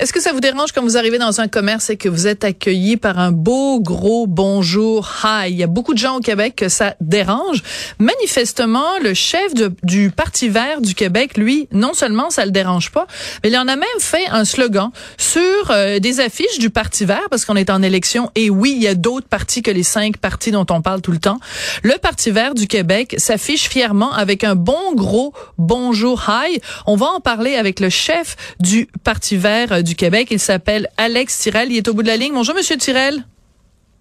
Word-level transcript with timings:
Est-ce 0.00 0.14
que 0.14 0.20
ça 0.22 0.32
vous 0.32 0.40
dérange 0.40 0.72
quand 0.72 0.80
vous 0.80 0.96
arrivez 0.96 1.18
dans 1.18 1.42
un 1.42 1.48
commerce 1.48 1.90
et 1.90 1.98
que 1.98 2.08
vous 2.08 2.26
êtes 2.26 2.42
accueilli 2.42 2.96
par 2.96 3.18
un 3.18 3.32
beau 3.32 3.80
gros 3.80 4.26
bonjour 4.26 5.06
hi? 5.22 5.50
Il 5.50 5.58
y 5.58 5.62
a 5.62 5.66
beaucoup 5.66 5.92
de 5.92 5.98
gens 5.98 6.16
au 6.16 6.20
Québec 6.20 6.54
que 6.56 6.70
ça 6.70 6.94
dérange. 7.02 7.62
Manifestement, 7.98 8.98
le 9.02 9.12
chef 9.12 9.52
du 9.82 10.10
Parti 10.10 10.48
vert 10.48 10.80
du 10.80 10.94
Québec, 10.94 11.36
lui, 11.36 11.68
non 11.70 11.92
seulement 11.92 12.30
ça 12.30 12.46
le 12.46 12.50
dérange 12.50 12.92
pas, 12.92 13.06
mais 13.44 13.50
il 13.50 13.58
en 13.58 13.68
a 13.68 13.76
même 13.76 13.84
fait 13.98 14.26
un 14.30 14.46
slogan 14.46 14.88
sur 15.18 15.42
euh, 15.68 15.98
des 15.98 16.20
affiches 16.20 16.58
du 16.58 16.70
Parti 16.70 17.04
vert 17.04 17.28
parce 17.28 17.44
qu'on 17.44 17.56
est 17.56 17.68
en 17.68 17.82
élection 17.82 18.30
et 18.36 18.48
oui, 18.48 18.72
il 18.74 18.82
y 18.82 18.88
a 18.88 18.94
d'autres 18.94 19.28
partis 19.28 19.60
que 19.60 19.70
les 19.70 19.82
cinq 19.82 20.16
partis 20.16 20.50
dont 20.50 20.64
on 20.70 20.80
parle 20.80 21.02
tout 21.02 21.12
le 21.12 21.20
temps. 21.20 21.40
Le 21.82 21.98
Parti 21.98 22.30
vert 22.30 22.54
du 22.54 22.68
Québec 22.68 23.16
s'affiche 23.18 23.68
fièrement 23.68 24.14
avec 24.14 24.44
un 24.44 24.54
bon 24.54 24.94
gros 24.94 25.34
bonjour 25.58 26.24
hi. 26.26 26.58
On 26.86 26.96
va 26.96 27.08
en 27.08 27.20
parler 27.20 27.56
avec 27.56 27.80
le 27.80 27.90
chef 27.90 28.36
du 28.60 28.88
Parti 29.04 29.36
vert 29.36 29.72
euh, 29.72 29.82
du 29.90 29.96
Québec. 29.96 30.28
Il 30.30 30.38
s'appelle 30.38 30.88
Alex 30.96 31.38
Tirel. 31.40 31.70
Il 31.70 31.76
est 31.76 31.88
au 31.88 31.94
bout 31.94 32.02
de 32.02 32.08
la 32.08 32.16
ligne. 32.16 32.32
Bonjour, 32.32 32.54
Monsieur 32.54 32.76
Tirel. 32.76 33.24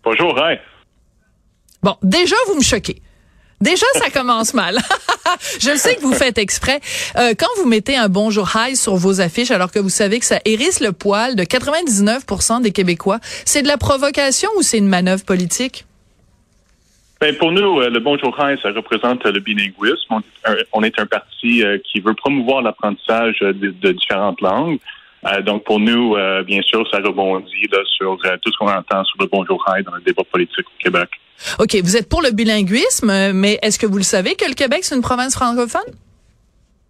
Bonjour, 0.03 0.37
hi. 0.39 0.57
Bon, 1.81 1.95
déjà, 2.03 2.35
vous 2.47 2.55
me 2.55 2.61
choquez. 2.61 3.01
Déjà, 3.59 3.85
ça 3.95 4.09
commence 4.13 4.53
mal. 4.53 4.77
Je 5.59 5.71
le 5.71 5.77
sais 5.77 5.95
que 5.95 6.01
vous 6.01 6.13
faites 6.13 6.37
exprès. 6.37 6.79
Euh, 7.17 7.33
quand 7.37 7.49
vous 7.57 7.67
mettez 7.67 7.97
un 7.97 8.07
bonjour 8.07 8.49
hi 8.55 8.75
sur 8.75 8.95
vos 8.95 9.19
affiches, 9.19 9.51
alors 9.51 9.71
que 9.71 9.79
vous 9.79 9.89
savez 9.89 10.19
que 10.19 10.25
ça 10.25 10.39
hérisse 10.45 10.79
le 10.79 10.91
poil 10.91 11.35
de 11.35 11.43
99% 11.43 12.61
des 12.61 12.71
Québécois, 12.71 13.19
c'est 13.45 13.63
de 13.63 13.67
la 13.67 13.77
provocation 13.77 14.49
ou 14.57 14.61
c'est 14.61 14.77
une 14.77 14.87
manœuvre 14.87 15.25
politique? 15.25 15.85
Ben 17.19 17.35
pour 17.35 17.51
nous, 17.51 17.81
euh, 17.81 17.89
le 17.89 17.99
Bonjour 17.99 18.33
Hi, 18.39 18.57
ça 18.61 18.71
représente 18.71 19.25
le 19.25 19.41
bilinguisme. 19.41 20.21
On, 20.71 20.83
est 20.83 20.97
un 20.99 21.05
parti 21.05 21.63
euh, 21.63 21.77
qui 21.83 21.99
veut 21.99 22.13
promouvoir 22.13 22.61
l'apprentissage 22.61 23.39
de, 23.41 23.91
différentes 23.91 24.39
langues. 24.39 24.79
Euh, 25.28 25.42
donc, 25.42 25.64
pour 25.66 25.80
nous, 25.80 26.16
euh, 26.16 26.44
bien 26.44 26.62
sûr, 26.62 26.88
ça 26.89 27.00
rebondit 27.00 27.67
là, 27.72 27.80
sur 27.98 28.17
euh, 28.25 28.38
tout 28.42 28.52
ce 28.52 28.58
qu'on 28.58 28.72
entend 28.72 29.03
sur 29.03 29.17
le 29.20 29.28
Bonjour 29.31 29.64
High 29.67 29.86
dans 29.86 29.95
le 29.95 30.02
débat 30.02 30.23
politique 30.31 30.66
au 30.66 30.84
Québec. 30.84 31.09
OK, 31.59 31.75
vous 31.84 31.98
êtes 31.98 32.09
pour 32.09 32.22
le 32.22 32.31
bilinguisme, 32.31 33.31
mais 33.34 33.59
est-ce 33.62 33.80
que 33.80 33.86
vous 33.86 33.97
le 33.97 34.03
savez 34.03 34.36
que 34.36 34.45
le 34.45 34.53
Québec, 34.53 34.80
c'est 34.84 34.95
une 34.95 35.02
province 35.02 35.36
francophone? 35.36 35.94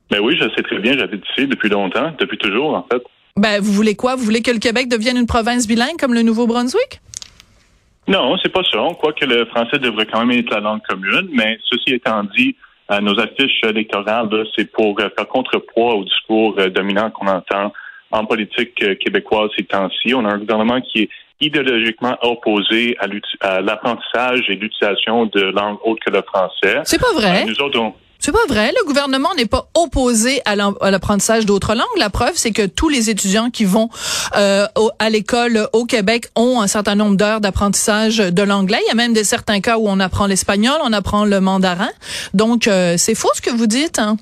Ben 0.10 0.20
oui, 0.22 0.36
je 0.40 0.48
sais 0.56 0.64
très 0.64 0.80
bien. 0.80 0.98
J'habite 0.98 1.24
ici 1.32 1.48
depuis 1.48 1.70
longtemps, 1.70 2.12
depuis 2.20 2.38
toujours, 2.38 2.74
en 2.74 2.86
fait. 2.92 3.02
Ben, 3.38 3.62
vous 3.62 3.72
voulez 3.72 3.96
quoi? 3.96 4.16
Vous 4.16 4.24
voulez 4.24 4.42
que 4.42 4.50
le 4.52 4.58
Québec 4.58 4.90
devienne 4.90 5.18
une 5.18 5.28
province 5.28 5.68
bilingue 5.68 5.98
comme 6.00 6.16
le 6.16 6.24
Nouveau-Brunswick? 6.24 7.00
Non, 8.08 8.38
c'est 8.42 8.52
pas 8.52 8.64
ça. 8.72 8.82
On 8.82 8.96
croit 8.96 9.14
que 9.14 9.26
le 9.26 9.46
français 9.46 9.78
devrait 9.78 10.08
quand 10.08 10.26
même 10.26 10.40
être 10.40 10.50
la 10.52 10.62
langue 10.62 10.82
commune, 10.88 11.30
mais 11.32 11.60
ceci 11.70 11.94
étant 11.94 12.24
dit, 12.36 12.56
nos 13.04 13.20
affiches 13.20 13.64
électorales, 13.64 14.30
c'est 14.56 14.72
pour 14.72 15.00
faire 15.00 15.28
contrepoids 15.28 15.94
au 15.94 16.04
discours 16.04 16.56
dominant 16.72 17.12
qu'on 17.12 17.28
entend 17.28 17.72
en 18.12 18.26
politique 18.26 18.82
euh, 18.84 18.96
québécoise 18.96 19.50
ces 19.58 19.64
temps-ci. 19.64 20.14
On 20.14 20.26
a 20.26 20.30
un 20.30 20.38
gouvernement 20.38 20.82
qui 20.82 21.04
est 21.04 21.10
idéologiquement 21.42 22.18
opposé 22.22 22.98
à 23.42 23.62
l'apprentissage 23.62 24.42
et 24.50 24.56
l'utilisation 24.56 25.26
de 25.28 25.42
langues 25.42 25.78
autres 25.86 26.02
que 26.06 26.12
le 26.12 26.22
français. 26.22 26.82
C'est 26.84 27.00
pas 27.00 27.14
vrai. 27.14 27.44
Euh, 27.44 27.46
nous 27.48 27.62
autres, 27.62 27.94
C'est 28.20 28.34
pas 28.34 28.46
vrai. 28.50 28.74
Le 28.78 28.86
gouvernement 28.86 29.34
n'est 29.38 29.46
pas 29.46 29.70
opposé 29.74 30.42
à 30.44 30.58
l'apprentissage 30.58 31.46
d'autres 31.46 31.76
langues. 31.76 31.86
La 31.98 32.10
preuve, 32.10 32.34
c'est 32.36 32.52
que 32.52 32.66
tous 32.66 32.90
les 32.90 33.10
étudiants 33.10 33.52
qui 33.52 33.64
vont 33.64 33.90
euh, 34.36 34.66
à 35.00 35.10
l'école 35.10 35.70
au 35.72 35.86
Québec 35.86 36.26
ont 36.36 36.60
un 36.60 36.68
certain 36.68 36.96
nombre 36.96 37.16
d'heures 37.16 37.40
d'apprentissage 37.40 38.18
de 38.18 38.44
l'anglais. 38.44 38.80
Il 38.86 38.90
y 38.90 38.92
a 38.92 38.96
même 38.96 39.14
des 39.14 39.24
certains 39.24 39.62
cas 39.62 39.78
où 39.78 39.88
on 39.88 40.02
apprend 40.02 40.26
l'espagnol, 40.26 40.76
on 40.84 40.92
apprend 40.92 41.24
le 41.24 41.40
mandarin. 41.40 41.90
Donc, 42.34 42.64
c'est 42.98 43.16
faux 43.16 43.32
ce 43.34 43.42
que 43.42 43.52
vous 43.52 43.68
dites. 43.68 43.98
Hein? 44.00 44.18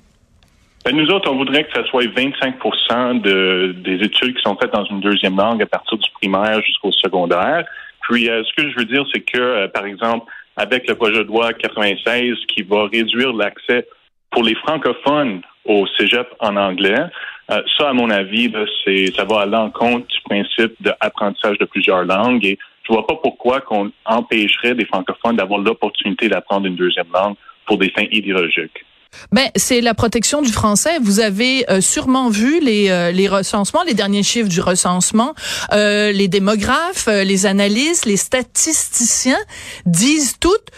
Ben, 0.87 0.95
nous 0.95 1.09
autres, 1.09 1.29
on 1.29 1.35
voudrait 1.35 1.65
que 1.65 1.73
ça 1.73 1.85
soit 1.87 2.07
25 2.15 3.21
de, 3.21 3.75
des 3.77 3.95
études 4.05 4.37
qui 4.37 4.41
sont 4.41 4.55
faites 4.55 4.71
dans 4.71 4.85
une 4.85 5.01
deuxième 5.01 5.35
langue 5.35 5.61
à 5.61 5.65
partir 5.65 5.97
du 5.97 6.09
primaire 6.11 6.61
jusqu'au 6.63 6.93
secondaire. 6.93 7.65
Puis, 8.03 8.29
euh, 8.29 8.41
ce 8.45 8.53
que 8.53 8.69
je 8.69 8.77
veux 8.77 8.85
dire, 8.85 9.03
c'est 9.13 9.19
que, 9.19 9.37
euh, 9.37 9.67
par 9.67 9.85
exemple, 9.85 10.31
avec 10.55 10.87
le 10.87 10.95
projet 10.95 11.25
de 11.25 11.27
loi 11.27 11.51
96 11.51 12.37
qui 12.47 12.61
va 12.61 12.85
réduire 12.85 13.33
l'accès 13.33 13.85
pour 14.31 14.43
les 14.43 14.55
francophones 14.55 15.41
au 15.65 15.85
cégep 15.97 16.29
en 16.39 16.55
anglais, 16.55 17.03
euh, 17.51 17.61
ça, 17.77 17.89
à 17.89 17.93
mon 17.93 18.09
avis, 18.09 18.49
c'est, 18.85 19.07
ça 19.07 19.25
va 19.25 19.41
à 19.41 19.45
l'encontre 19.45 20.07
du 20.07 20.21
principe 20.21 20.71
d'apprentissage 20.79 21.57
de 21.57 21.65
plusieurs 21.65 22.05
langues 22.05 22.45
et 22.45 22.57
je 22.87 22.93
vois 22.93 23.05
pas 23.05 23.15
pourquoi 23.21 23.59
qu'on 23.59 23.91
empêcherait 24.05 24.75
des 24.75 24.85
francophones 24.85 25.35
d'avoir 25.35 25.59
l'opportunité 25.59 26.29
d'apprendre 26.29 26.65
une 26.65 26.77
deuxième 26.77 27.11
langue 27.13 27.35
pour 27.65 27.77
des 27.77 27.89
fins 27.89 28.07
idéologiques. 28.09 28.85
Ben, 29.31 29.49
c'est 29.55 29.81
la 29.81 29.93
protection 29.93 30.41
du 30.41 30.51
français. 30.51 30.97
Vous 31.01 31.19
avez 31.19 31.69
euh, 31.69 31.81
sûrement 31.81 32.29
vu 32.29 32.59
les, 32.59 32.89
euh, 32.89 33.11
les 33.11 33.27
recensements, 33.27 33.83
les 33.83 33.93
derniers 33.93 34.23
chiffres 34.23 34.49
du 34.49 34.61
recensement. 34.61 35.33
Euh, 35.73 36.11
les 36.11 36.27
démographes, 36.27 37.07
les 37.07 37.45
analystes, 37.45 38.05
les 38.05 38.17
statisticiens 38.17 39.39
disent 39.85 40.35
toutes 40.39 40.71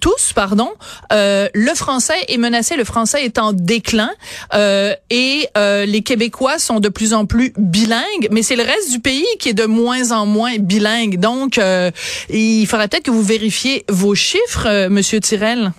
tous, 0.00 0.32
pardon, 0.34 0.70
le 1.10 1.74
français 1.74 2.16
est 2.28 2.36
menacé, 2.36 2.76
le 2.76 2.84
français 2.84 3.24
est 3.24 3.38
en 3.38 3.52
déclin 3.52 4.10
et 5.10 5.48
les 5.56 6.02
Québécois 6.02 6.58
sont 6.58 6.80
de 6.80 6.88
plus 6.88 7.14
en 7.14 7.26
plus 7.26 7.52
bilingues, 7.56 8.28
mais 8.30 8.42
c'est 8.42 8.56
le 8.56 8.64
reste 8.64 8.90
du 8.90 9.00
pays 9.00 9.26
qui 9.38 9.50
est 9.50 9.54
de 9.54 9.66
moins 9.66 10.10
en 10.10 10.26
moins 10.26 10.56
bilingue. 10.58 11.20
Donc, 11.20 11.60
il 12.28 12.66
faudrait 12.66 12.88
peut-être 12.88 13.04
que 13.04 13.10
vous 13.10 13.22
vérifiez 13.22 13.84
vos 13.88 14.14
chiffres, 14.14 14.88
Monsieur 14.88 15.20
Tirel. 15.20 15.72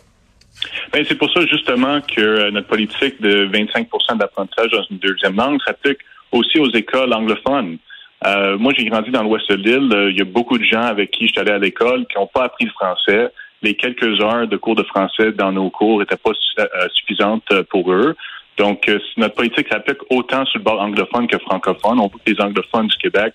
Ben, 0.91 1.05
c'est 1.07 1.15
pour 1.15 1.31
ça 1.31 1.41
justement 1.45 2.01
que 2.01 2.21
euh, 2.21 2.51
notre 2.51 2.67
politique 2.67 3.21
de 3.21 3.47
25% 3.47 4.17
d'apprentissage 4.17 4.71
dans 4.71 4.83
une 4.89 4.97
deuxième 4.97 5.35
langue 5.35 5.59
s'applique 5.65 5.99
aussi 6.31 6.59
aux 6.59 6.69
écoles 6.71 7.13
anglophones. 7.13 7.77
Euh, 8.25 8.57
moi, 8.57 8.73
j'ai 8.75 8.85
grandi 8.85 9.11
dans 9.11 9.23
l'ouest 9.23 9.49
de 9.49 9.55
l'île. 9.55 9.93
Euh, 9.93 10.11
il 10.11 10.17
y 10.17 10.21
a 10.21 10.25
beaucoup 10.25 10.57
de 10.57 10.63
gens 10.63 10.81
avec 10.81 11.11
qui 11.11 11.27
je 11.27 11.39
allé 11.39 11.51
à 11.51 11.57
l'école 11.57 12.05
qui 12.07 12.17
n'ont 12.17 12.27
pas 12.27 12.45
appris 12.45 12.65
le 12.65 12.71
français. 12.71 13.29
Les 13.61 13.75
quelques 13.75 14.21
heures 14.21 14.47
de 14.47 14.57
cours 14.57 14.75
de 14.75 14.83
français 14.83 15.31
dans 15.31 15.51
nos 15.51 15.69
cours 15.69 15.99
n'étaient 15.99 16.17
pas 16.17 16.31
suffisantes 16.93 17.51
pour 17.69 17.91
eux. 17.91 18.15
Donc, 18.57 18.89
notre 19.17 19.35
politique 19.35 19.67
s'applique 19.69 19.97
autant 20.09 20.45
sur 20.45 20.59
le 20.59 20.63
bord 20.63 20.79
anglophone 20.81 21.27
que 21.27 21.37
francophone. 21.39 21.99
On 21.99 22.07
veut 22.07 22.19
que 22.23 22.31
les 22.31 22.39
anglophones 22.39 22.87
du 22.87 22.97
Québec 22.97 23.33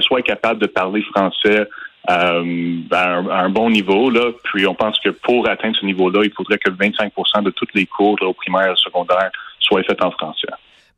soient 0.00 0.22
capables 0.22 0.60
de 0.60 0.66
parler 0.66 1.02
français 1.02 1.66
euh, 2.10 2.76
à, 2.90 3.16
un, 3.16 3.48
bon 3.50 3.70
niveau. 3.70 4.10
Là. 4.10 4.32
Puis 4.44 4.66
on 4.66 4.74
pense 4.74 4.98
que 5.00 5.10
pour 5.10 5.48
atteindre 5.48 5.76
ce 5.80 5.86
niveau-là, 5.86 6.22
il 6.24 6.32
faudrait 6.32 6.58
que 6.58 6.70
25% 6.70 7.42
de 7.42 7.50
toutes 7.50 7.74
les 7.74 7.86
cours 7.86 8.16
là, 8.20 8.28
au 8.28 8.34
primaire 8.34 8.66
et 8.66 8.70
au 8.70 8.76
secondaire 8.76 9.30
soient 9.60 9.82
faites 9.84 10.02
en 10.02 10.10
français. 10.10 10.48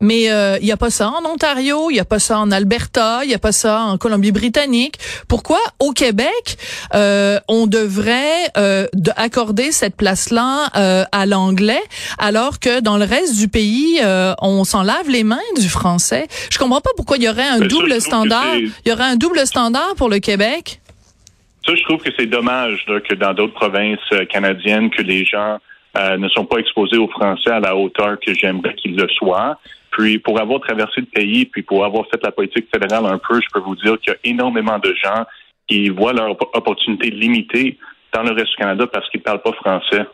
Mais 0.01 0.23
il 0.23 0.29
euh, 0.29 0.59
n'y 0.59 0.71
a 0.71 0.77
pas 0.77 0.89
ça 0.89 1.09
en 1.09 1.25
Ontario, 1.25 1.89
il 1.89 1.93
n'y 1.93 1.99
a 1.99 2.05
pas 2.05 2.19
ça 2.19 2.39
en 2.39 2.51
Alberta, 2.51 3.21
il 3.23 3.29
n'y 3.29 3.33
a 3.33 3.39
pas 3.39 3.53
ça 3.53 3.81
en 3.83 3.97
Colombie-Britannique. 3.97 4.97
Pourquoi 5.29 5.59
au 5.79 5.93
Québec 5.93 6.57
euh, 6.93 7.39
on 7.47 7.65
devrait 7.65 8.51
euh, 8.57 8.87
accorder 9.15 9.71
cette 9.71 9.95
place-là 9.95 10.69
euh, 10.75 11.05
à 11.13 11.25
l'anglais 11.25 11.81
alors 12.17 12.59
que 12.59 12.81
dans 12.81 12.97
le 12.97 13.05
reste 13.05 13.37
du 13.37 13.47
pays 13.47 14.01
on 14.41 14.63
s'en 14.63 14.83
lave 14.83 15.09
les 15.09 15.23
mains 15.23 15.37
du 15.57 15.69
français? 15.69 16.27
Je 16.51 16.57
comprends 16.57 16.81
pas 16.81 16.91
pourquoi 16.97 17.17
il 17.17 17.23
y 17.23 17.29
aurait 17.29 17.47
un 17.47 17.59
double 17.59 18.01
standard. 18.01 18.55
Il 18.57 18.71
y 18.85 18.91
aurait 18.91 19.03
un 19.03 19.15
double 19.15 19.47
standard 19.47 19.95
pour 19.95 20.09
le 20.09 20.19
Québec. 20.19 20.81
Ça, 21.65 21.73
je 21.73 21.83
trouve 21.83 22.01
que 22.01 22.11
c'est 22.17 22.27
dommage 22.27 22.85
que 22.85 23.15
dans 23.15 23.33
d'autres 23.33 23.53
provinces 23.55 23.99
euh, 24.13 24.25
canadiennes, 24.25 24.91
que 24.91 25.01
les 25.01 25.25
gens 25.25 25.57
euh, 25.97 26.17
ne 26.17 26.29
sont 26.29 26.45
pas 26.45 26.57
exposés 26.57 26.97
au 26.97 27.07
français 27.07 27.49
à 27.49 27.59
la 27.59 27.75
hauteur 27.75 28.17
que 28.19 28.33
j'aimerais 28.33 28.75
qu'ils 28.75 28.95
le 28.95 29.07
soient. 29.09 29.57
Puis 29.89 30.19
pour 30.19 30.39
avoir 30.39 30.59
traversé 30.59 31.01
le 31.01 31.07
pays, 31.07 31.45
puis 31.45 31.63
pour 31.63 31.83
avoir 31.83 32.05
fait 32.11 32.21
la 32.21 32.31
politique 32.31 32.67
fédérale 32.71 33.05
un 33.05 33.17
peu, 33.17 33.39
je 33.41 33.47
peux 33.53 33.61
vous 33.61 33.75
dire 33.77 33.97
qu'il 33.99 34.13
y 34.13 34.15
a 34.15 34.19
énormément 34.25 34.77
de 34.77 34.93
gens 34.93 35.25
qui 35.67 35.89
voient 35.89 36.13
leur 36.13 36.31
opportunité 36.31 37.09
limitée 37.09 37.77
dans 38.13 38.23
le 38.23 38.31
reste 38.31 38.51
du 38.51 38.57
Canada 38.57 38.85
parce 38.91 39.09
qu'ils 39.09 39.21
ne 39.21 39.23
parlent 39.23 39.41
pas 39.41 39.53
français. 39.53 40.05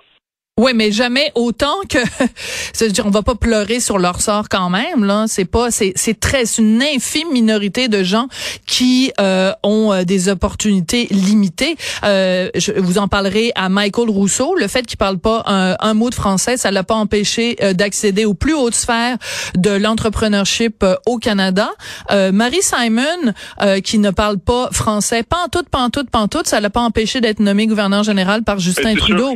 Oui, 0.59 0.73
mais 0.75 0.91
jamais 0.91 1.31
autant 1.33 1.73
que 1.89 1.97
c'est-à-dire 2.73 3.05
on 3.05 3.09
va 3.09 3.23
pas 3.23 3.35
pleurer 3.35 3.79
sur 3.79 3.97
leur 3.97 4.21
sort 4.21 4.49
quand 4.49 4.69
même 4.69 5.05
là, 5.05 5.25
c'est 5.27 5.45
pas 5.45 5.71
c'est 5.71 5.93
c'est 5.95 6.19
très 6.19 6.45
c'est 6.45 6.61
une 6.61 6.83
infime 6.83 7.31
minorité 7.31 7.87
de 7.87 8.03
gens 8.03 8.27
qui 8.67 9.11
euh, 9.19 9.53
ont 9.63 9.93
euh, 9.93 10.03
des 10.03 10.27
opportunités 10.27 11.07
limitées. 11.09 11.77
Euh, 12.03 12.49
je 12.53 12.73
vous 12.73 12.97
en 12.97 13.07
parlerai 13.07 13.53
à 13.55 13.69
Michael 13.69 14.09
Rousseau, 14.09 14.53
le 14.55 14.67
fait 14.67 14.85
qu'il 14.85 14.97
parle 14.97 15.17
pas 15.17 15.41
un, 15.47 15.77
un, 15.79 15.93
mot 15.93 16.09
de 16.09 16.15
français, 16.15 16.57
ça 16.57 16.69
l'a 16.69 16.83
pas 16.83 16.95
empêché 16.95 17.55
euh, 17.63 17.73
d'accéder 17.73 18.25
aux 18.25 18.33
plus 18.33 18.53
hautes 18.53 18.75
sphères 18.75 19.17
de 19.55 19.71
l'entrepreneurship 19.71 20.85
au 21.05 21.17
Canada. 21.17 21.71
Marie 22.11 22.61
Simon 22.61 23.33
qui 23.83 23.97
ne 23.99 24.11
parle 24.11 24.37
pas 24.37 24.69
français, 24.71 25.23
pantoute 25.23 25.69
pantoute 25.69 26.09
pantoute, 26.09 26.47
ça 26.47 26.59
l'a 26.59 26.69
pas 26.69 26.81
empêché 26.81 27.21
d'être 27.21 27.39
nommé 27.39 27.67
gouverneur 27.67 28.03
général 28.03 28.43
par 28.43 28.59
Justin 28.59 28.95
Trudeau 28.95 29.33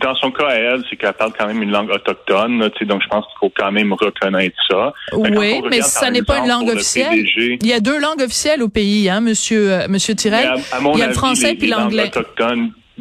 dans 0.00 0.14
son 0.14 0.30
cas 0.30 0.48
à 0.48 0.54
elle, 0.54 0.82
c'est 0.88 0.96
qu'elle 0.96 1.12
parle 1.12 1.32
quand 1.38 1.46
même 1.46 1.62
une 1.62 1.70
langue 1.70 1.90
autochtone, 1.90 2.58
donc 2.58 3.02
je 3.02 3.08
pense 3.08 3.24
qu'il 3.26 3.38
faut 3.38 3.52
quand 3.54 3.70
même 3.70 3.92
reconnaître 3.92 4.56
ça. 4.68 4.92
Oui, 5.12 5.62
mais 5.68 5.82
ça 5.82 6.10
n'est 6.10 6.22
pas 6.22 6.38
une 6.38 6.48
langue 6.48 6.68
officielle. 6.68 7.24
Il 7.36 7.66
y 7.66 7.72
a 7.72 7.80
deux 7.80 7.98
langues 7.98 8.22
officielles 8.22 8.62
au 8.62 8.68
pays, 8.68 9.08
hein, 9.08 9.20
Monsieur 9.20 9.72
euh, 9.72 9.88
Monsieur 9.88 10.14
Tirel. 10.14 10.54
Il 10.94 10.98
y 10.98 11.02
a 11.02 11.08
le 11.08 11.12
français 11.12 11.54
puis 11.54 11.68
l'anglais 11.68 12.10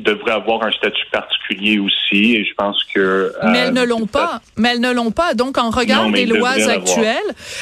devraient 0.03 0.33
avoir 0.33 0.63
un 0.63 0.71
statut 0.71 1.05
particulier 1.11 1.79
aussi 1.79 2.35
et 2.35 2.45
je 2.45 2.53
pense 2.55 2.83
que 2.93 2.99
euh, 2.99 3.31
mais 3.43 3.59
elles 3.59 3.73
ne 3.73 3.83
l'ont 3.83 4.05
pas. 4.05 4.41
mais 4.57 4.69
elles 4.69 4.79
ne 4.79 4.91
l'ont 4.91 5.11
pas. 5.11 5.33
Donc 5.33 5.57
en 5.57 5.69
regard 5.69 6.09
des 6.11 6.25
lois 6.25 6.51
actuelles 6.51 7.17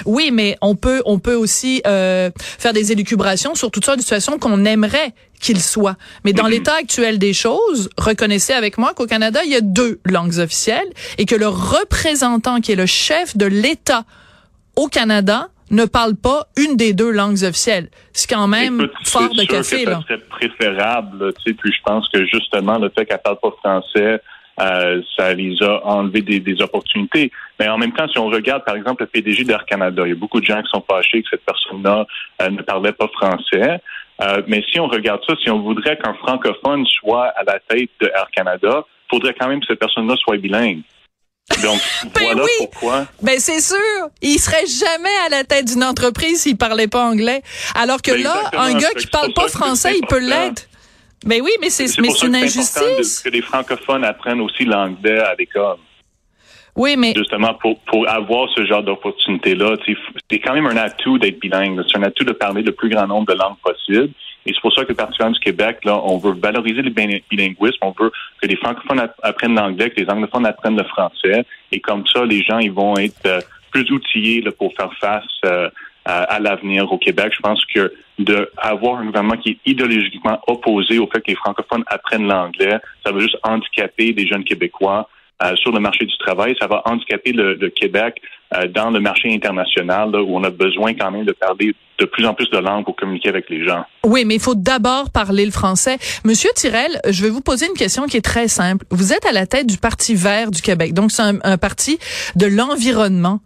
oui 0.06 0.31
mais 0.31 0.57
on 0.62 0.75
peut 0.75 1.01
on 1.06 1.19
peut 1.19 1.36
aussi 1.36 1.81
euh, 1.88 2.30
faire 2.38 2.74
des 2.74 2.92
élucubrations 2.92 3.56
sur 3.56 3.72
toutes 3.72 3.86
sortes 3.86 3.98
de 3.98 4.04
situations 4.04 4.38
qu'on 4.39 4.66
aimerait 4.66 5.13
qu'il 5.39 5.62
soit. 5.62 5.98
Mais 6.24 6.34
dans 6.34 6.45
mm-hmm. 6.45 6.50
l'état 6.50 6.75
actuel 6.80 7.19
des 7.19 7.34
choses 7.34 7.89
reconnaissez 7.98 8.54
avec 8.54 8.78
moi 8.78 8.94
qu'au 8.94 9.06
Canada 9.06 9.42
il 9.44 9.51
y 9.51 9.56
a 9.56 9.62
deux 9.62 10.00
langues 10.06 10.39
officielles 10.39 10.89
et 11.18 11.25
que 11.25 11.36
le 11.36 11.48
représentant 11.48 12.62
qui 12.62 12.72
est 12.72 12.75
le 12.75 12.86
chef 12.86 13.38
de 13.38 13.45
l'État 13.45 14.04
au 14.75 14.88
Canada 14.88 15.50
ne 15.72 15.86
parle 15.86 16.16
pas 16.16 16.48
une 16.58 16.78
des 16.78 16.94
deux 16.94 17.12
langues 17.12 17.44
officielles. 17.44 17.90
C'est 18.14 18.30
quand 18.30 18.48
même 18.48 18.88
fort 19.04 19.30
de 19.30 19.44
café. 19.44 19.84
Que 19.84 19.92
ça 19.92 20.02
serait 20.02 20.18
préférable, 20.18 21.34
tu 21.34 21.52
sais, 21.52 21.54
puis 21.54 21.72
je 21.72 21.81
pense 21.84 22.08
que 22.10 22.25
justement 22.25 22.78
le 22.78 22.90
fait 22.90 23.06
qu'elle 23.06 23.19
parle 23.19 23.40
pas 23.42 23.52
français, 23.64 24.22
euh, 24.60 25.02
ça 25.16 25.34
les 25.34 25.56
a 25.62 25.86
enlevé 25.86 26.22
des, 26.22 26.40
des, 26.40 26.62
opportunités. 26.62 27.31
Mais 27.60 27.68
en 27.68 27.78
même 27.78 27.94
temps, 27.94 28.08
si 28.08 28.18
on 28.18 28.28
regarde, 28.28 28.64
par 28.66 28.75
exemple, 28.75 29.04
le 29.04 29.08
PDG 29.08 29.44
d'Air 29.44 29.66
Canada, 29.66 30.02
il 30.06 30.10
y 30.10 30.12
a 30.14 30.16
beaucoup 30.16 30.40
de 30.40 30.46
gens 30.46 30.62
qui 30.64 30.69
sont 30.69 30.84
fâchés 30.90 31.22
que 31.22 31.30
cette 31.30 31.46
personne-là 31.46 32.08
euh, 32.42 32.50
ne 32.50 32.62
parlait 32.63 32.92
pas 32.92 33.08
français. 33.10 33.80
Euh, 34.22 34.42
mais 34.48 34.63
si 34.72 34.80
on 34.80 34.88
regarde 34.88 35.22
ça, 35.28 35.36
si 35.44 35.52
on 35.52 35.60
voudrait 35.60 35.98
qu'un 35.98 36.16
francophone 36.16 36.86
soit 36.88 37.28
à 37.36 37.44
la 37.44 37.60
tête 37.60 37.92
de 38.02 38.08
Air 38.08 38.30
Canada, 38.31 38.84
il 38.84 39.16
faudrait 39.16 39.36
quand 39.40 39.48
même 39.48 39.60
que 39.60 39.68
cette 39.68 39.80
personne-là 39.80 40.16
soit 40.18 40.38
bilingue. 40.38 40.81
Donc, 41.64 41.80
ben 42.14 42.24
voilà 42.24 42.44
oui. 42.44 42.52
pourquoi. 42.60 43.08
Ben, 43.22 43.40
c'est 43.40 43.62
sûr. 43.62 43.78
Il 44.22 44.40
serait 44.40 44.66
jamais 44.66 45.16
à 45.26 45.30
la 45.30 45.44
tête 45.44 45.66
d'une 45.66 45.84
entreprise 45.84 46.42
s'il 46.42 46.58
parlait 46.58 46.88
pas 46.88 47.06
anglais. 47.06 47.42
Alors 47.76 48.02
que 48.02 48.12
ben, 48.12 48.24
là, 48.24 48.52
un 48.54 48.74
gars 48.74 48.92
qui 48.98 49.08
parle 49.08 49.34
pas 49.34 49.48
français, 49.48 49.94
il 49.96 50.06
peut 50.08 50.20
l'être. 50.20 50.68
Ben 51.26 51.42
oui, 51.42 51.52
mais 51.62 51.70
c'est, 51.70 51.86
mais 52.00 52.10
c'est 52.10 52.28
une 52.28 52.36
injustice. 52.36 53.20
que 53.20 53.30
les 53.30 53.42
francophones 53.42 54.04
apprennent 54.04 54.42
aussi 54.42 54.66
l'anglais 54.66 55.20
à 55.20 55.34
l'école. 55.36 55.78
Oui, 56.77 56.95
mais 56.95 57.13
justement 57.15 57.56
pour 57.56 57.79
pour 57.81 58.07
avoir 58.07 58.47
ce 58.56 58.63
genre 58.65 58.83
d'opportunité-là, 58.83 59.75
c'est 60.29 60.39
quand 60.39 60.53
même 60.53 60.68
un 60.68 60.77
atout 60.77 61.18
d'être 61.18 61.39
bilingue. 61.39 61.81
C'est 61.91 61.97
un 61.97 62.03
atout 62.03 62.24
de 62.24 62.33
parler 62.33 62.62
le 62.62 62.71
plus 62.71 62.89
grand 62.89 63.07
nombre 63.07 63.33
de 63.33 63.38
langues 63.38 63.57
possible. 63.63 64.12
Et 64.45 64.53
c'est 64.53 64.62
pour 64.62 64.74
ça 64.74 64.83
que 64.83 64.89
le 64.89 64.95
Parti 64.95 65.18
du 65.18 65.39
Québec, 65.39 65.79
là, 65.83 66.00
on 66.03 66.19
veut 66.19 66.33
valoriser 66.33 66.81
le 66.81 66.91
bilinguisme, 66.91 67.79
on 67.81 67.94
veut 68.00 68.12
que 68.41 68.47
les 68.47 68.56
francophones 68.56 69.09
apprennent 69.21 69.56
l'anglais, 69.56 69.89
que 69.89 70.00
les 70.00 70.09
anglophones 70.09 70.45
apprennent 70.45 70.77
le 70.77 70.85
français. 70.85 71.44
Et 71.71 71.81
comme 71.81 72.06
ça, 72.07 72.24
les 72.24 72.44
gens, 72.44 72.59
ils 72.59 72.71
vont 72.71 72.95
être 72.95 73.25
euh, 73.25 73.41
plus 73.71 73.91
outillés 73.91 74.41
là, 74.41 74.51
pour 74.51 74.71
faire 74.75 74.94
face 75.01 75.25
euh, 75.45 75.69
à, 76.06 76.39
l'avenir 76.39 76.89
au 76.89 76.97
Québec. 76.97 77.33
Je 77.35 77.41
pense 77.41 77.62
que 77.65 77.91
d'avoir 78.19 79.00
un 79.00 79.07
gouvernement 79.07 79.35
qui 79.35 79.50
est 79.50 79.69
idéologiquement 79.69 80.39
opposé 80.47 80.97
au 81.00 81.07
fait 81.07 81.19
que 81.19 81.31
les 81.31 81.35
francophones 81.35 81.83
apprennent 81.88 82.27
l'anglais, 82.27 82.77
ça 83.06 83.12
va 83.12 83.19
juste 83.19 83.38
handicaper 83.44 84.13
des 84.13 84.25
jeunes 84.27 84.45
Québécois 84.45 85.09
euh, 85.44 85.56
sur 85.56 85.72
le 85.72 85.80
marché 85.80 86.06
du 86.06 86.18
travail. 86.18 86.56
Ça 86.60 86.68
va 86.68 86.81
handicaper 86.86 87.31
le, 87.31 87.69
Québec 87.69 88.22
euh, 88.56 88.68
dans 88.68 88.89
le 88.89 89.00
marché 89.00 89.34
international 89.34 90.16
où 90.16 90.36
on 90.36 90.44
a 90.44 90.50
besoin 90.50 90.94
quand 90.94 91.12
même 91.12 91.25
de 91.25 91.34
parler 91.34 91.75
de 92.00 92.06
plus 92.06 92.25
en 92.25 92.34
plus 92.34 92.50
de 92.50 92.57
langues 92.57 92.86
pour 92.86 92.95
communiquer 92.95 93.30
avec 93.30 93.50
les 93.50 93.66
gens. 93.66 93.84
Oui, 94.04 94.25
mais 94.25 94.36
il 94.36 94.42
faut 94.42 94.56
d'abord 94.56 95.10
parler 95.12 95.45
le 95.45 95.51
français. 95.51 95.98
Monsieur 96.25 96.50
Tirel, 96.56 97.00
je 97.07 97.24
vais 97.24 97.30
vous 97.30 97.42
poser 97.42 97.68
une 97.68 97.78
question 97.78 98.06
qui 98.06 98.18
est 98.18 98.25
très 98.25 98.48
simple. 98.48 98.86
Vous 98.92 99.13
êtes 99.13 99.25
à 99.25 99.31
la 99.31 99.45
tête 99.45 99.68
du 99.68 99.78
Parti 99.78 100.16
vert 100.16 100.51
du 100.51 100.62
Québec, 100.62 100.94
donc 100.94 101.12
c'est 101.12 101.24
un 101.24 101.57
parti 101.57 102.00
de 102.36 102.45
l'environnement. 102.45 103.39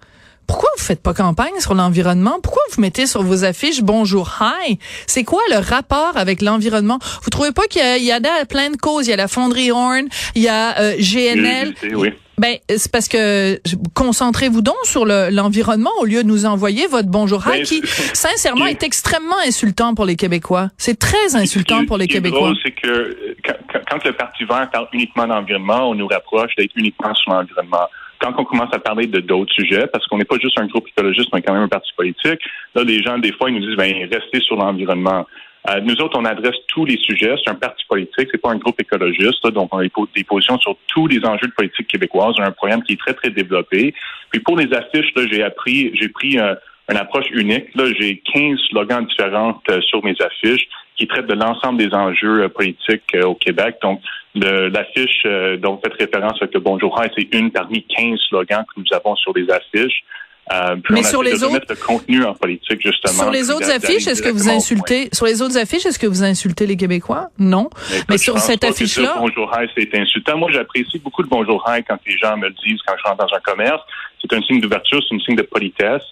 Pourquoi 0.51 0.69
vous 0.77 0.83
faites 0.83 1.01
pas 1.01 1.13
campagne 1.13 1.57
sur 1.59 1.75
l'environnement? 1.75 2.41
Pourquoi 2.43 2.61
vous 2.73 2.81
mettez 2.81 3.07
sur 3.07 3.23
vos 3.23 3.45
affiches 3.45 3.83
bonjour, 3.83 4.37
hi? 4.41 4.77
C'est 5.07 5.23
quoi 5.23 5.39
le 5.49 5.59
rapport 5.59 6.17
avec 6.17 6.41
l'environnement? 6.41 6.99
Vous 7.23 7.29
trouvez 7.29 7.53
pas 7.53 7.67
qu'il 7.69 8.03
y, 8.03 8.11
a, 8.11 8.19
plein 8.45 8.69
de 8.69 8.75
causes? 8.75 9.07
Il 9.07 9.11
y 9.11 9.13
a 9.13 9.15
la 9.15 9.29
fonderie 9.29 9.71
Horn, 9.71 10.09
il 10.35 10.41
y 10.41 10.49
a 10.49 10.77
euh, 10.77 10.97
GNL. 10.97 11.73
Oui. 11.93 12.09
Ben, 12.37 12.57
c'est 12.67 12.91
parce 12.91 13.07
que 13.07 13.61
concentrez-vous 13.93 14.61
donc 14.61 14.75
sur 14.83 15.05
l'environnement 15.05 15.91
au 16.01 16.05
lieu 16.05 16.21
de 16.21 16.27
nous 16.27 16.45
envoyer 16.45 16.85
votre 16.87 17.07
bonjour 17.07 17.41
hi 17.47 17.61
qui, 17.61 17.81
sincèrement, 18.13 18.65
est 18.65 18.83
extrêmement 18.83 19.39
insultant 19.47 19.95
pour 19.95 20.03
les 20.03 20.17
Québécois. 20.17 20.67
C'est 20.77 20.99
très 20.99 21.35
insultant 21.35 21.85
pour 21.85 21.97
les 21.97 22.07
Québécois. 22.07 22.51
c'est 22.61 22.71
que 22.71 23.37
quand, 23.45 24.03
le 24.03 24.11
Parti 24.11 24.43
vert 24.43 24.69
parle 24.69 24.89
uniquement 24.91 25.27
d'environnement, 25.27 25.91
on 25.91 25.95
nous 25.95 26.07
rapproche 26.07 26.53
d'être 26.57 26.73
uniquement 26.75 27.13
sur 27.13 27.31
l'environnement 27.31 27.87
quand 28.21 28.33
on 28.37 28.45
commence 28.45 28.73
à 28.73 28.79
parler 28.79 29.07
de 29.07 29.19
d'autres 29.19 29.53
sujets, 29.53 29.87
parce 29.87 30.05
qu'on 30.07 30.17
n'est 30.17 30.25
pas 30.25 30.37
juste 30.39 30.57
un 30.59 30.67
groupe 30.67 30.87
écologiste, 30.87 31.29
mais 31.33 31.41
quand 31.41 31.53
même 31.53 31.63
un 31.63 31.67
parti 31.67 31.91
politique, 31.97 32.39
là, 32.75 32.83
les 32.83 33.01
gens, 33.01 33.17
des 33.17 33.33
fois, 33.33 33.49
ils 33.49 33.55
nous 33.55 33.65
disent, 33.65 33.75
ben, 33.75 34.07
restez 34.11 34.39
sur 34.41 34.55
l'environnement. 34.55 35.25
Euh, 35.69 35.79
nous 35.81 35.95
autres, 36.01 36.17
on 36.19 36.25
adresse 36.25 36.55
tous 36.67 36.85
les 36.85 36.97
sujets. 36.97 37.35
C'est 37.43 37.51
un 37.51 37.55
parti 37.55 37.83
politique, 37.87 38.29
c'est 38.31 38.41
pas 38.41 38.51
un 38.51 38.57
groupe 38.57 38.79
écologiste. 38.79 39.45
donc, 39.47 39.69
on 39.73 39.79
a 39.79 39.83
des 39.83 40.23
positions 40.23 40.59
sur 40.59 40.75
tous 40.87 41.07
les 41.07 41.23
enjeux 41.25 41.47
de 41.47 41.53
politique 41.53 41.87
québécoise. 41.87 42.35
On 42.39 42.43
a 42.43 42.47
un 42.47 42.51
programme 42.51 42.83
qui 42.83 42.93
est 42.93 42.99
très, 42.99 43.13
très 43.13 43.29
développé. 43.29 43.93
Puis 44.29 44.39
pour 44.39 44.57
les 44.57 44.71
affiches, 44.73 45.13
là, 45.15 45.23
j'ai 45.29 45.43
appris, 45.43 45.91
j'ai 45.95 46.09
pris 46.09 46.39
euh, 46.39 46.55
une 46.89 46.97
approche 46.97 47.29
unique. 47.31 47.73
Là, 47.75 47.85
j'ai 47.99 48.21
15 48.33 48.59
slogans 48.69 49.05
différents 49.05 49.61
euh, 49.69 49.81
sur 49.81 50.03
mes 50.03 50.15
affiches 50.19 50.67
qui 50.95 51.07
traitent 51.07 51.27
de 51.27 51.35
l'ensemble 51.35 51.77
des 51.77 51.93
enjeux 51.93 52.47
politiques 52.49 53.15
au 53.23 53.35
Québec. 53.35 53.77
Donc, 53.81 54.01
L'affiche 54.33 55.23
euh, 55.25 55.57
dont 55.57 55.75
vous 55.75 55.81
faites 55.83 55.99
référence 55.99 56.41
avec 56.41 56.53
le 56.53 56.61
Bonjour 56.61 56.97
c'est 57.15 57.27
une 57.33 57.51
parmi 57.51 57.83
15 57.83 58.17
slogans 58.29 58.63
que 58.63 58.79
nous 58.79 58.85
avons 58.95 59.15
sur 59.15 59.33
les 59.33 59.49
affiches. 59.49 60.03
Euh, 60.51 60.75
Mais 60.89 61.03
sur 61.03 61.21
les 61.21 61.43
autres, 61.43 61.65
le 61.69 61.75
contenu 61.75 62.23
en 62.23 62.33
politique 62.33 62.81
justement. 62.81 63.13
Sur 63.13 63.31
les 63.31 63.51
autres 63.51 63.69
affiches, 63.69 64.07
est-ce 64.07 64.21
que 64.21 64.29
vous 64.29 64.49
insultez 64.49 65.09
Sur 65.13 65.25
les 65.25 65.41
autres 65.41 65.57
affiches, 65.57 65.85
est-ce 65.85 65.99
que 65.99 66.07
vous 66.07 66.23
insultez 66.23 66.65
les 66.65 66.75
Québécois? 66.75 67.29
Non. 67.37 67.69
Mais, 68.09 68.17
sur 68.17 68.37
cette 68.39 68.63
affiche-là, 68.63 69.15
Bonjour 69.19 69.53
c'est 69.75 69.95
insultant. 69.97 70.37
Moi, 70.37 70.49
j'apprécie 70.51 70.99
beaucoup 70.99 71.21
le 71.21 71.29
Bonjour 71.29 71.63
quand 71.87 71.97
les 72.05 72.17
gens 72.17 72.37
me 72.37 72.47
le 72.47 72.55
disent 72.65 72.79
quand 72.85 72.95
je 72.97 73.03
rentre 73.03 73.25
dans 73.25 73.33
un 73.35 73.39
commerce. 73.39 73.81
C'est 74.21 74.33
un 74.33 74.41
signe 74.41 74.59
d'ouverture, 74.59 75.01
c'est 75.07 75.15
un 75.15 75.19
signe 75.19 75.35
de 75.35 75.43
politesse. 75.43 76.03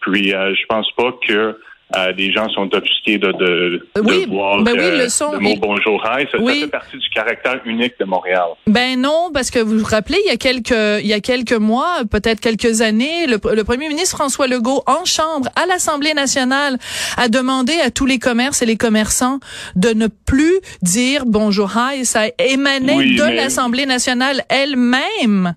Puis, 0.00 0.34
euh, 0.34 0.54
je 0.54 0.66
pense 0.66 0.90
pas 0.96 1.12
que 1.26 1.58
euh, 1.96 2.12
des 2.14 2.32
gens 2.32 2.48
sont 2.48 2.74
offusqués 2.74 3.18
de, 3.18 3.30
de, 3.32 3.86
oui, 4.02 4.24
de 4.24 4.30
voir 4.30 4.62
ben 4.62 4.72
oui, 4.72 4.78
le, 4.78 5.00
euh, 5.02 5.08
son, 5.08 5.38
mot 5.38 5.54
bonjour 5.60 6.02
Ça, 6.02 6.16
fait 6.16 6.66
partie 6.68 6.96
du 6.96 7.08
caractère 7.10 7.60
unique 7.66 7.94
de 8.00 8.06
Montréal. 8.06 8.46
Ben 8.66 8.98
non, 8.98 9.30
parce 9.32 9.50
que 9.50 9.58
vous 9.58 9.78
vous 9.78 9.84
rappelez, 9.84 10.18
il 10.24 10.28
y 10.28 10.32
a 10.32 10.36
quelques, 10.36 11.02
il 11.02 11.06
y 11.06 11.12
a 11.12 11.20
quelques 11.20 11.52
mois, 11.52 12.00
peut-être 12.10 12.40
quelques 12.40 12.80
années, 12.80 13.26
le, 13.26 13.38
premier 13.38 13.88
ministre 13.88 14.16
François 14.16 14.48
Legault, 14.48 14.82
en 14.86 15.04
chambre, 15.04 15.48
à 15.56 15.66
l'Assemblée 15.66 16.14
nationale, 16.14 16.78
a 17.18 17.28
demandé 17.28 17.74
à 17.84 17.90
tous 17.90 18.06
les 18.06 18.18
commerces 18.18 18.62
et 18.62 18.66
les 18.66 18.76
commerçants 18.76 19.38
de 19.76 19.90
ne 19.90 20.06
plus 20.06 20.60
dire 20.82 21.24
bonjour 21.26 21.70
hi. 21.76 22.06
Ça 22.06 22.24
émanait 22.38 23.14
de 23.14 23.36
l'Assemblée 23.36 23.86
nationale 23.86 24.42
elle-même. 24.48 25.54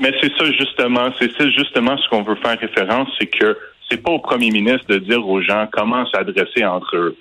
Mais 0.00 0.12
c'est 0.20 0.32
ça 0.36 0.44
justement, 0.52 1.10
c'est 1.18 1.30
ça 1.36 1.48
justement 1.50 1.96
ce 1.98 2.08
qu'on 2.08 2.22
veut 2.22 2.36
faire 2.36 2.58
référence, 2.58 3.08
c'est 3.18 3.26
que 3.26 3.56
c'est 3.90 4.02
pas 4.02 4.10
au 4.10 4.18
premier 4.18 4.50
ministre 4.50 4.86
de 4.88 4.98
dire 4.98 5.26
aux 5.26 5.40
gens 5.40 5.66
comment 5.72 6.06
s'adresser 6.06 6.64
entre 6.64 6.96
eux. 6.96 7.16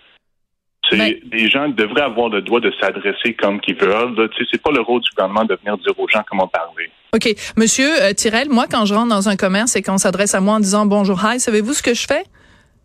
C'est 0.90 0.98
ben- 0.98 1.16
les 1.32 1.50
gens 1.50 1.68
devraient 1.68 2.02
avoir 2.02 2.30
le 2.30 2.42
droit 2.42 2.60
de 2.60 2.72
s'adresser 2.80 3.34
comme 3.34 3.60
qu'ils 3.60 3.76
veulent. 3.76 4.30
Ce 4.38 4.44
c'est 4.52 4.62
pas 4.62 4.72
le 4.72 4.82
rôle 4.82 5.02
du 5.02 5.10
gouvernement 5.16 5.44
de 5.44 5.56
venir 5.56 5.78
dire 5.78 6.00
aux 6.00 6.08
gens 6.08 6.24
comment 6.30 6.48
parler. 6.48 6.90
OK. 7.14 7.28
Monsieur 7.58 7.90
euh, 8.02 8.14
Tirel, 8.14 8.50
moi, 8.50 8.66
quand 8.70 8.86
je 8.86 8.94
rentre 8.94 9.10
dans 9.10 9.30
un 9.30 9.36
commerce 9.36 9.76
et 9.76 9.82
qu'on 9.82 9.98
s'adresse 9.98 10.36
à 10.36 10.42
moi 10.42 10.56
en 10.56 10.60
disant 10.60 10.86
bonjour, 10.86 11.20
hi, 11.24 11.40
savez-vous 11.40 11.74
ce 11.74 11.84
que 11.84 11.94
je 11.94 12.06
fais? 12.08 12.24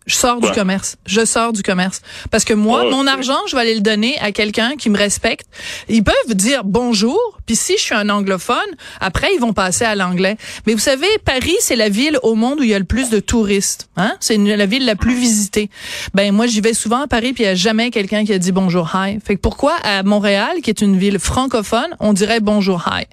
Je 0.05 0.15
sors 0.15 0.39
du 0.39 0.51
commerce. 0.51 0.97
Je 1.05 1.25
sors 1.25 1.53
du 1.53 1.63
commerce. 1.63 2.01
Parce 2.31 2.43
que 2.43 2.53
moi, 2.53 2.89
mon 2.89 3.07
argent, 3.07 3.39
je 3.47 3.55
vais 3.55 3.61
aller 3.61 3.75
le 3.75 3.81
donner 3.81 4.17
à 4.19 4.31
quelqu'un 4.31 4.75
qui 4.77 4.89
me 4.89 4.97
respecte. 4.97 5.47
Ils 5.87 6.03
peuvent 6.03 6.35
dire 6.35 6.63
bonjour, 6.63 7.19
puis 7.45 7.55
si 7.55 7.73
je 7.77 7.81
suis 7.81 7.95
un 7.95 8.09
anglophone, 8.09 8.57
après, 8.99 9.29
ils 9.35 9.39
vont 9.39 9.53
passer 9.53 9.85
à 9.85 9.95
l'anglais. 9.95 10.37
Mais 10.67 10.73
vous 10.73 10.79
savez, 10.79 11.07
Paris, 11.23 11.55
c'est 11.59 11.75
la 11.75 11.89
ville 11.89 12.17
au 12.23 12.35
monde 12.35 12.59
où 12.59 12.63
il 12.63 12.69
y 12.69 12.73
a 12.73 12.79
le 12.79 12.85
plus 12.85 13.09
de 13.09 13.19
touristes. 13.19 13.89
Hein? 13.95 14.15
C'est 14.19 14.37
la 14.37 14.65
ville 14.65 14.85
la 14.85 14.95
plus 14.95 15.15
visitée. 15.15 15.69
Ben 16.13 16.33
moi, 16.33 16.47
j'y 16.47 16.61
vais 16.61 16.73
souvent 16.73 17.01
à 17.01 17.07
Paris, 17.07 17.33
puis 17.33 17.43
il 17.43 17.47
n'y 17.47 17.51
a 17.51 17.55
jamais 17.55 17.91
quelqu'un 17.91 18.25
qui 18.25 18.33
a 18.33 18.37
dit 18.37 18.51
bonjour, 18.51 18.91
hi. 18.93 19.19
Fait 19.23 19.35
que 19.35 19.41
pourquoi 19.41 19.75
à 19.83 20.03
Montréal, 20.03 20.57
qui 20.61 20.69
est 20.69 20.81
une 20.81 20.97
ville 20.97 21.19
francophone, 21.19 21.95
on 21.99 22.13
dirait 22.13 22.39
bonjour, 22.39 22.85
hi? 22.87 23.05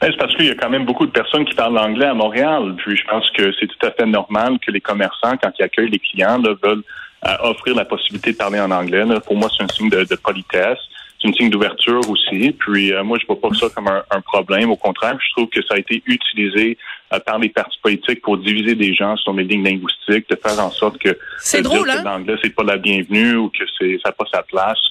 Ben, 0.00 0.10
c'est 0.10 0.16
parce 0.16 0.34
qu'il 0.34 0.46
y 0.46 0.50
a 0.50 0.54
quand 0.54 0.70
même 0.70 0.86
beaucoup 0.86 1.06
de 1.06 1.10
personnes 1.10 1.44
qui 1.44 1.54
parlent 1.54 1.78
anglais 1.78 2.06
à 2.06 2.14
Montréal. 2.14 2.74
Puis 2.78 2.96
je 2.96 3.04
pense 3.04 3.30
que 3.30 3.52
c'est 3.58 3.66
tout 3.66 3.86
à 3.86 3.90
fait 3.90 4.06
normal 4.06 4.58
que 4.58 4.70
les 4.70 4.80
commerçants, 4.80 5.36
quand 5.36 5.50
ils 5.58 5.62
accueillent 5.62 5.90
les 5.90 5.98
clients, 5.98 6.40
veulent 6.40 6.82
euh, 7.26 7.36
offrir 7.42 7.74
la 7.74 7.84
possibilité 7.84 8.32
de 8.32 8.36
parler 8.36 8.60
en 8.60 8.70
anglais. 8.70 9.04
Pour 9.26 9.36
moi, 9.36 9.50
c'est 9.54 9.62
un 9.62 9.68
signe 9.68 9.90
de, 9.90 10.04
de 10.04 10.16
politesse 10.16 10.78
c'est 11.20 11.28
une 11.28 11.34
signe 11.34 11.50
d'ouverture 11.50 12.00
aussi. 12.08 12.52
Puis 12.58 12.92
euh, 12.92 13.04
moi, 13.04 13.18
je 13.20 13.26
vois 13.26 13.40
pas 13.40 13.54
ça 13.54 13.66
comme 13.74 13.88
un, 13.88 14.20
problème. 14.22 14.70
Au 14.70 14.76
contraire, 14.76 15.16
je 15.20 15.32
trouve 15.32 15.48
que 15.48 15.60
ça 15.62 15.74
a 15.74 15.78
été 15.78 16.02
utilisé 16.06 16.78
euh, 17.12 17.18
par 17.20 17.38
les 17.38 17.48
partis 17.48 17.78
politiques 17.82 18.22
pour 18.22 18.38
diviser 18.38 18.74
des 18.74 18.94
gens 18.94 19.16
sur 19.16 19.32
les 19.32 19.44
lignes 19.44 19.64
linguistiques, 19.64 20.28
de 20.30 20.36
faire 20.36 20.58
en 20.60 20.70
sorte 20.70 20.98
que, 20.98 21.16
c'est 21.38 21.62
drôle, 21.62 21.90
hein? 21.90 22.02
l'anglais 22.04 22.36
c'est 22.42 22.54
pas 22.54 22.62
la 22.62 22.76
bienvenue 22.76 23.36
ou 23.36 23.48
que 23.48 23.64
c'est 23.78 23.98
ça 24.02 24.10
n'a 24.10 24.12
pas 24.12 24.24
sa 24.32 24.42
place. 24.42 24.90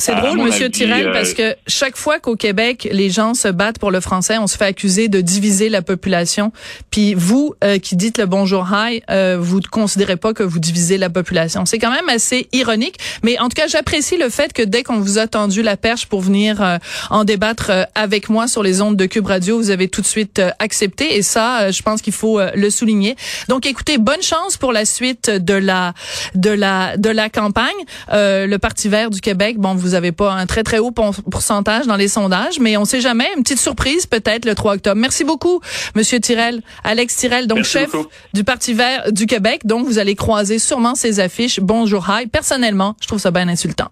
C'est 0.00 0.14
drôle, 0.14 0.38
Monsieur 0.38 0.70
Tirel, 0.70 1.10
parce 1.12 1.30
euh, 1.30 1.52
que 1.52 1.56
chaque 1.66 1.96
fois 1.96 2.20
qu'au 2.20 2.36
Québec, 2.36 2.88
les 2.92 3.10
gens 3.10 3.34
se 3.34 3.48
battent 3.48 3.80
pour 3.80 3.90
le 3.90 4.00
français, 4.00 4.38
on 4.38 4.46
se 4.46 4.56
fait 4.56 4.66
accuser 4.66 5.08
de 5.08 5.20
diviser 5.20 5.68
la 5.68 5.82
population. 5.82 6.52
Puis 6.92 7.14
vous, 7.14 7.54
euh, 7.64 7.78
qui 7.80 7.96
dites 7.96 8.16
le 8.16 8.26
bonjour 8.26 8.68
hi, 8.72 9.02
euh, 9.10 9.36
vous 9.40 9.58
ne 9.58 9.66
considérez 9.66 10.16
pas 10.16 10.34
que 10.34 10.44
vous 10.44 10.60
divisez 10.60 10.98
la 10.98 11.10
population. 11.10 11.66
C'est 11.66 11.80
quand 11.80 11.90
même 11.90 12.08
assez 12.08 12.48
ironique. 12.52 12.96
Mais 13.24 13.40
en 13.40 13.48
tout 13.48 13.56
cas, 13.56 13.66
j'apprécie 13.66 14.16
le 14.16 14.28
fait 14.28 14.52
que 14.52 14.62
dès 14.62 14.84
qu'on 14.84 15.00
vous 15.00 15.18
a 15.18 15.26
tendu 15.26 15.62
la 15.62 15.76
perche 15.76 16.06
pour 16.06 16.20
venir 16.20 16.78
en 17.10 17.24
débattre 17.24 17.72
avec 17.96 18.28
moi 18.28 18.46
sur 18.46 18.62
les 18.62 18.80
ondes 18.80 18.96
de 18.96 19.06
Cube 19.06 19.26
Radio, 19.26 19.58
vous 19.58 19.70
avez 19.70 19.88
tout 19.88 20.00
de 20.00 20.06
suite 20.06 20.40
accepté. 20.60 21.16
Et 21.16 21.22
ça, 21.22 21.72
je 21.72 21.82
pense 21.82 22.02
qu'il 22.02 22.12
faut 22.12 22.40
le 22.54 22.70
souligner. 22.70 23.16
Donc, 23.48 23.66
écoutez, 23.66 23.98
bonne 23.98 24.22
chance 24.22 24.56
pour 24.56 24.72
la 24.72 24.84
suite 24.84 25.28
de 25.28 25.54
la 25.54 25.92
de 26.36 26.50
la 26.50 26.96
de 26.96 27.10
la 27.10 27.28
campagne. 27.28 27.66
le 28.12 28.56
Parti 28.58 28.88
Vert 28.88 29.10
du 29.10 29.20
Québec, 29.20 29.56
bon, 29.58 29.74
vous 29.74 29.87
vous 29.88 29.94
avez 29.94 30.12
pas 30.12 30.32
un 30.32 30.46
très 30.46 30.62
très 30.62 30.78
haut 30.78 30.90
pourcentage 30.90 31.86
dans 31.86 31.96
les 31.96 32.08
sondages, 32.08 32.60
mais 32.60 32.76
on 32.76 32.84
sait 32.84 33.00
jamais. 33.00 33.28
Une 33.36 33.42
petite 33.42 33.60
surprise 33.60 34.06
peut-être 34.06 34.44
le 34.44 34.54
3 34.54 34.74
octobre. 34.74 35.00
Merci 35.00 35.24
beaucoup, 35.24 35.60
Monsieur 35.94 36.20
Tirel, 36.20 36.62
Alex 36.84 37.16
Tirel, 37.16 37.46
donc 37.46 37.64
chef 37.64 37.90
du 38.34 38.44
Parti 38.44 38.74
Vert 38.74 39.12
du 39.12 39.26
Québec. 39.26 39.62
Donc 39.64 39.86
vous 39.86 39.98
allez 39.98 40.14
croiser 40.14 40.58
sûrement 40.58 40.94
ces 40.94 41.20
affiches. 41.20 41.60
Bonjour, 41.60 42.06
hi. 42.08 42.26
Personnellement, 42.26 42.96
je 43.00 43.06
trouve 43.06 43.18
ça 43.18 43.30
bien 43.30 43.48
insultant. 43.48 43.88